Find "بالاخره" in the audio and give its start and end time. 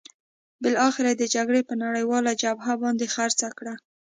0.63-1.09